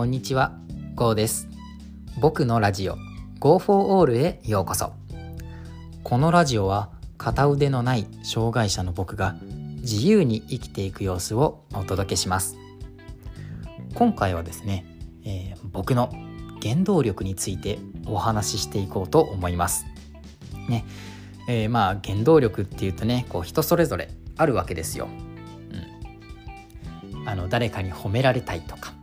[0.00, 0.54] こんにちは、
[0.94, 1.46] ゴーです。
[2.18, 2.96] 僕のラジオ
[3.38, 4.94] Go for All へようこそ。
[6.02, 6.88] このラジオは
[7.18, 9.36] 片腕のない障害者の僕が
[9.82, 12.56] 自由に生きていく様子をお届けします。
[13.92, 14.86] 今回はですね、
[15.26, 16.10] えー僕の
[16.62, 19.84] 原動力についてお話ししていこうと思います。
[20.66, 20.86] ね、
[21.46, 25.08] えーまあ原動力っていうとね、こう人それぞれあるわけですよ。
[27.12, 28.94] うん、あの誰かに褒められたいとか、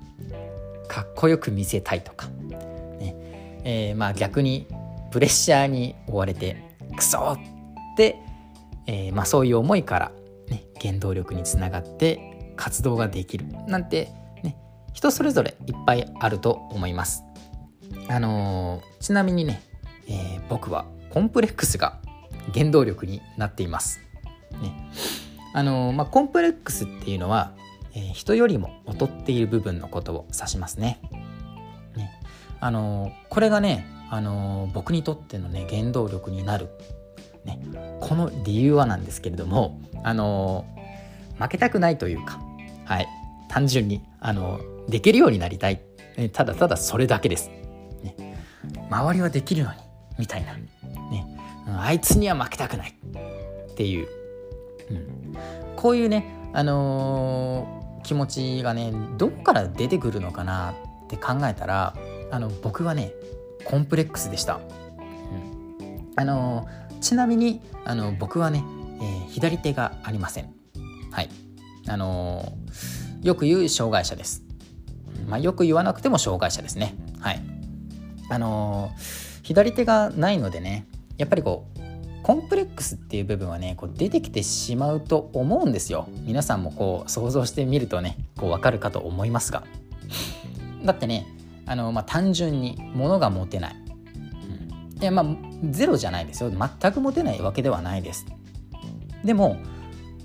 [0.98, 4.66] かっこよく見せたいとか、ねえーまあ逆に
[5.12, 7.38] プレッシャーに追われてクソっ
[7.96, 8.16] て、
[8.88, 10.12] えーまあ、そういう思いから、
[10.48, 14.10] ね、原動力につながって活動ができるなんて、
[14.44, 14.58] ね、
[14.92, 17.24] 人それぞれいっぱいあると思います。
[18.10, 19.62] あのーちなみにね、
[20.08, 22.00] えー僕はコンプレックスが
[22.56, 24.00] 原動力になっています。
[24.64, 24.90] ね
[25.54, 27.54] あのーまあ、コンプレックスっていうのは、
[27.98, 31.02] え人よりも劣っている部分のことを指しますね。
[31.96, 32.12] ね。
[32.60, 36.70] あのこれがね、あの僕にとってのね原動力になる、
[37.44, 37.60] ね、
[38.00, 40.66] この理由はなんですけれども、あの
[41.40, 42.40] 負けたくないというか、
[42.86, 43.08] はい、
[43.50, 45.82] 単純に、あのできるようになりたい、
[46.18, 47.50] えただただそれだけです。
[48.04, 48.38] ね、
[48.92, 49.80] 周りはできるのに
[50.20, 51.26] みたいな、ね、
[51.80, 52.94] あいつには負けたくない。
[53.72, 54.08] っていう、
[54.92, 55.36] うん、
[55.76, 57.77] こういうね、あのー
[58.08, 60.74] 気持ちがねどこから出てくるのかな
[61.06, 61.94] って考えたら
[62.32, 63.12] あの僕はね
[63.66, 64.56] コンプレックスでした。
[64.56, 68.64] うんあのーちなみにあの僕はね、
[69.00, 70.52] えー左手がありません。
[71.12, 71.30] はい。
[71.88, 74.44] あのーよく言う障害者です。
[75.28, 76.96] まあ、よく言わなくても障害者ですね。
[77.20, 77.42] はい。
[78.30, 81.80] あのー左手がないのでねやっぱりこう
[82.28, 86.10] コンプレックスっていう部分はねこう出てきてしまうと思うんですよ。
[86.26, 89.64] 皆さんもこう想像してみるとねこう分かるかと思いますが。
[90.84, 91.26] だってね
[91.66, 95.26] あの、まあ、単純に物が持てない、うん、でまあ
[95.70, 96.52] ゼロじゃないですよ。
[96.52, 98.26] 全く持てないわけではないです。
[99.24, 99.56] でも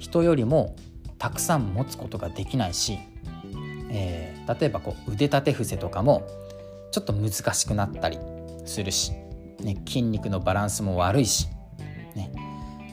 [0.00, 0.74] 人よりも
[1.18, 2.98] たくさん持つことができないし、
[3.90, 6.26] えー例えばこう腕立て伏せとかも
[6.90, 8.18] ちょっと難しくなったり
[8.66, 9.12] するし、
[9.60, 11.46] ね、筋肉のバランスも悪いし、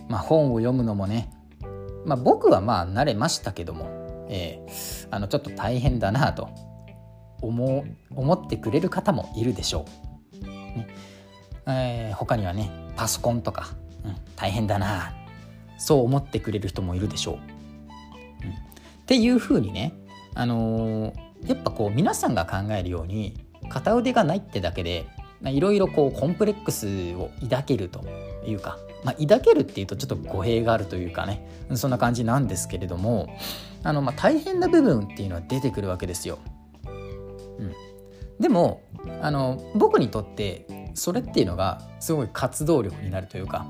[0.10, 1.30] まあ、本を読むのもね、
[2.06, 3.86] まあ、僕はまあ慣れましたけども、
[4.30, 6.50] えーあのちょっと大変だなと
[7.42, 9.86] 思う思ってくれる方もいるでしょ
[10.44, 10.46] う。
[10.46, 10.88] ね
[11.68, 13.70] えー他にはねパソコンとか、
[14.04, 15.14] うん、大変だな
[15.78, 17.36] そう思ってくれる人もいるでしょう。
[17.36, 17.46] うんっ
[19.06, 19.94] ていうふうにね、
[20.36, 25.08] あのーやっぱこう皆さんが考えるように片腕がないってだけで
[25.46, 28.04] いろいろこうコンプレックスを抱けると
[28.46, 33.30] いうか、まあ、抱けるっていうとちょっと語弊があるというかねそんな感じなんですけれども
[33.84, 36.40] あの、まあ、大変な部分っていうのは出てくるわけですよ。
[36.86, 37.74] うん、
[38.40, 38.82] でも
[39.22, 43.66] あの僕にとってそれっていうのがすごい活動力になるというか、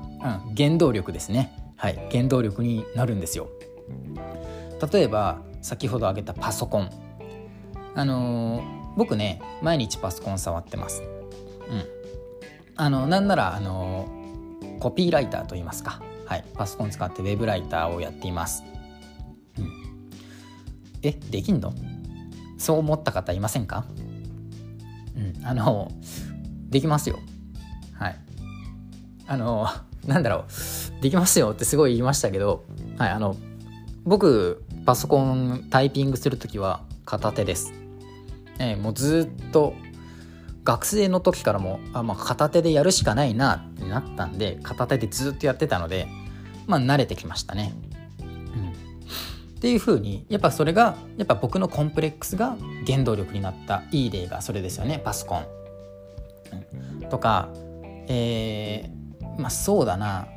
[0.48, 1.52] うん、原動力ですね。
[1.76, 3.48] はい、原動力になるんですよ。
[4.92, 6.90] 例えば先ほど挙げたパソコン
[7.94, 11.02] あのー僕ね毎日パソコン触ってます
[11.70, 11.84] うん。
[12.76, 14.08] あのなんならあの
[14.80, 16.00] コピーライターと言いますか。
[16.26, 16.44] はい。
[16.54, 18.62] パソコン使ってウェブライターをやっています、
[19.58, 20.10] うん、
[21.02, 21.74] えできんの？
[22.58, 23.84] そう思った方いませんか？
[25.16, 25.46] うん。
[25.46, 25.90] あの
[26.68, 27.18] できますよ。
[27.94, 28.16] はい。
[29.26, 29.66] あの
[30.06, 30.44] なんだろ
[30.98, 31.02] う。
[31.02, 32.64] できますよってすごい言いましたけど
[32.98, 33.10] はい。
[33.10, 33.36] あの
[34.04, 37.72] 僕パソコンタイピングする時は片手です、
[38.58, 39.74] えーもうずっと
[40.64, 46.06] 学生の時からもあ、まあ、片手でやるしかないなってなったんで片手でずっとやってたので
[46.66, 47.72] まあ慣れてきましたね、
[48.20, 52.56] うん、っていう風にやっぱそれがやっぱ僕のコンプレックスが
[52.86, 55.46] 原動力になったいい例がそれですよねパソコン、
[57.02, 57.08] うん。
[57.08, 57.48] とか
[58.08, 59.00] えー
[59.40, 60.28] まあそうだな。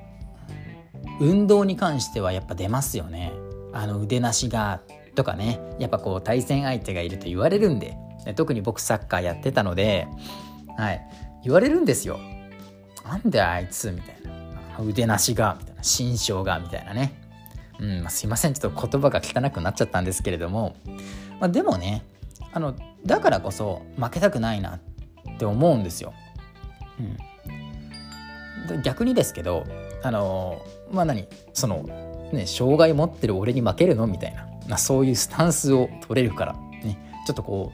[1.20, 3.34] 運動に関してはやっぱ出ますよね。
[3.74, 4.82] あの腕なしが
[5.16, 5.60] とかね。
[5.80, 7.96] やっぱこう対戦相手がいると言われるんで。
[8.36, 10.08] 特に僕サッカーやってたので、
[10.78, 11.02] はい、
[11.44, 12.20] 言われるんですよ
[13.04, 13.92] なんであいつ？
[13.92, 17.22] みたいな腕なしがみたいな心象がみたいなね。
[17.80, 18.54] うん、まあ、すいません。
[18.54, 20.78] ちょっと言葉が汚くなっちゃったんですけれども、
[21.40, 22.06] まあ、でもね
[22.54, 22.76] あの
[23.06, 24.80] だからこそ負けたくないなっ
[25.38, 26.14] て思うんですよ。
[28.70, 29.66] うん、逆にですけど
[30.02, 30.62] あの
[30.92, 31.28] まあ何？
[31.54, 31.84] その
[32.32, 34.08] ね障害持ってる俺に負けるの？
[34.08, 36.54] みたいな、まあ、そういうスタンスを取れるから。
[36.54, 36.98] ね。
[37.26, 37.72] ちょっとこ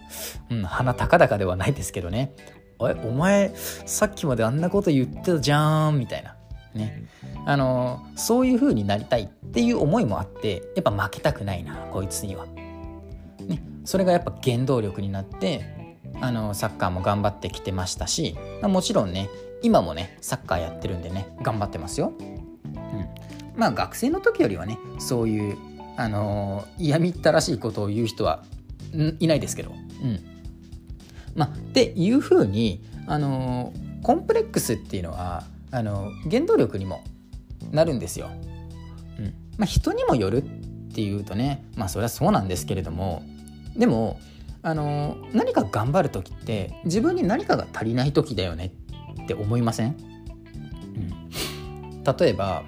[0.49, 2.33] う、うん、鼻高々ではないですけどね
[2.81, 6.35] 「えお前さっきまであんなこと言ってたじゃん」みたいな。
[6.73, 7.07] ね。
[7.45, 12.45] あのそういう風になりたいっていう思いもあってやっぱ負けたくないなこいつには。
[13.47, 19.29] ね、それがやっぱ原動力になってあのサッカーも頑張ってきてましたしもちろんね
[19.63, 22.13] 今もねサッカーやってるんでね頑張ってますよ。
[22.19, 25.57] うん、まあ学生の時よりはねそういう
[25.97, 28.43] あの嫌みったらしいことを言う人は
[29.19, 29.71] いないですけど。
[29.71, 30.19] うん。
[31.35, 37.03] まあ、っていうふうに、あのコンプレックスっていうのはあの原動力にも
[37.71, 38.29] なるんですよ。
[39.17, 39.33] うん。
[39.57, 40.43] まあ、人にもよる
[40.89, 43.23] っていうとねまあそれはそうなんですけれども
[43.77, 44.19] でも
[44.61, 48.73] あの何か頑張る時って自分に何かが足りない時だよね
[49.23, 49.95] って思いません、
[50.95, 52.63] うん、例えば、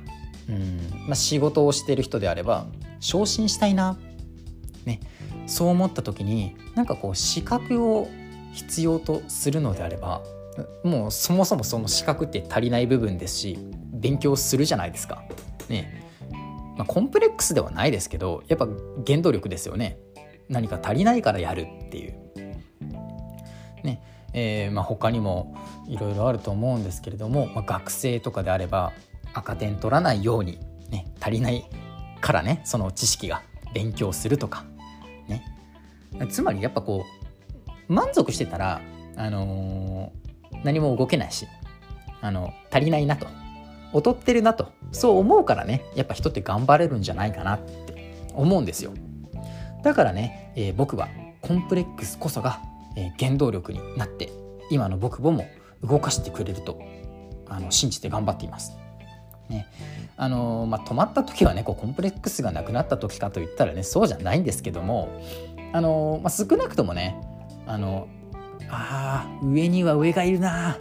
[0.47, 2.67] うんまあ、仕事をしてる人であれば
[3.00, 3.97] 昇進したいな、
[4.85, 5.01] ね、
[5.51, 8.09] そう思った時になんかこう資格を
[8.53, 10.24] 必要とするのであれば
[10.83, 13.59] もうそもそもその資格って足りない部分ですし
[13.94, 15.24] 勉強するじゃないですか。
[15.69, 16.03] ね
[16.77, 18.68] まあ、コンプレックスではないですけどやっぱ
[19.06, 19.98] 原動力ですよね。
[20.50, 22.15] 何か足りないからやるっていう。
[23.83, 24.01] ね
[24.33, 25.56] えーまあ、他にも
[25.88, 28.94] いろいろあると思うんですけれども、まあ、学生とかであれば
[29.33, 30.59] 赤点取らないように、
[30.89, 31.65] ね、足りない
[32.21, 33.44] からねその知識が
[33.74, 34.65] 勉強するとか、
[36.27, 37.06] つまりやっぱこ
[37.89, 38.81] う満足してたら、
[39.15, 41.47] あのー、何も動けないし
[42.21, 43.27] あの足りないなと。
[43.94, 44.71] 劣ってるなと。
[44.94, 48.94] そう思うからねやっぱ人って頑張れるんじゃないかなって思うんですよ。
[49.83, 51.07] だからね、えー、僕は
[51.41, 52.62] コンプレックスこそが、
[52.95, 54.31] えー、原動力になって
[54.69, 55.45] 今の僕も
[55.83, 56.79] 動かしてくれると
[57.47, 58.74] あの信じて頑張っています。
[59.50, 59.67] ね。
[60.17, 65.09] あのまあ、止まった時はねこうコンプレックスがなくなった時かといったらねそうじゃないんですけども、
[65.73, 67.19] あのまあ、少なくともね
[67.65, 68.07] あの
[68.69, 70.77] あ上には上がいるな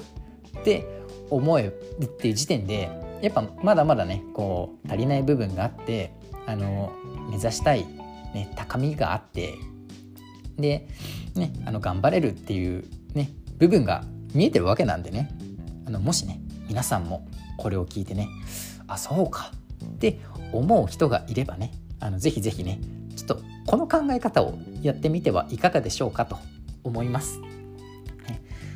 [0.59, 0.87] って
[1.31, 2.91] 思えるっていう時点で
[3.23, 6.13] やっぱまだまだねこう足りない部分があって
[6.47, 6.93] あの
[7.31, 7.87] 目指したい
[8.35, 9.55] ね、高みがあって
[10.57, 10.87] で、
[11.35, 12.85] ね、あの頑張れるっていう、
[13.15, 14.05] ね、部分が
[14.35, 15.31] 見えてるわけなんでね
[15.87, 17.27] あのもしね皆さんも
[17.57, 18.29] これを聞いてね
[18.87, 19.53] あそうか
[19.85, 20.21] って
[20.53, 22.81] 思う人がいればねあのぜひぜひね
[23.71, 26.37] この考え方をやってみてはいかがでしょうかと
[26.83, 27.41] 思います。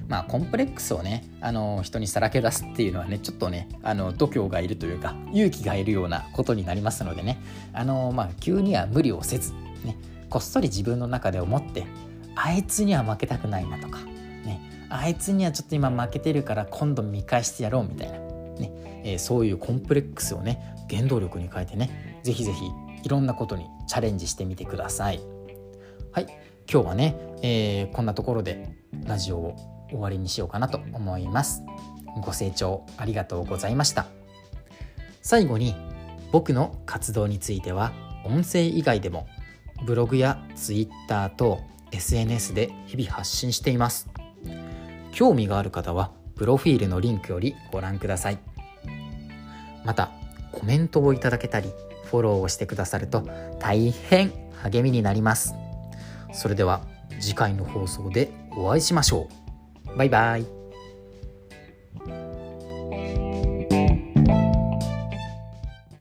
[0.06, 7.40] まあ、コンプレックスをねあの人にさらけ出すっていうのはねちょっとねあの度胸がいるというか勇気がいるようなことになりますのでね
[7.72, 9.96] あの、まあ、急には無理をせず、ね、
[10.28, 11.86] こっそり自分の中で思って
[12.36, 14.00] あいつには負けたくないなとか、
[14.44, 22.70] ね、あいつにはちょっと今負けてるから今度見返してやろうみたいな、ねえー、そういうコンプレックスをね原動力に変えてねぜひぜひ
[23.04, 25.20] いろんなことにチャレンジしてみてください。
[26.10, 26.26] はい。
[26.70, 29.56] 今日はね、えー、こんなところでラジオを
[29.90, 31.62] 終わりにしようかなと思います。
[32.22, 34.06] ご清聴ありがとうございました。
[35.20, 35.74] 最後に
[36.32, 37.92] 僕の活動については
[38.24, 39.26] 音声以外でも
[39.86, 41.60] ブログやツイッターと
[41.92, 44.08] SNS で日々発信しています。
[45.12, 48.38] 興味がある方はプロフィールのリンクよりご覧ください。
[49.84, 50.10] また
[50.52, 51.70] コメントをいただけたり
[52.04, 53.26] フォローをしてくださると
[53.58, 55.54] 大変励みになります
[56.32, 56.82] それでは
[57.20, 59.44] 次回の放送でお会いしましょう
[59.96, 60.63] バイバイ。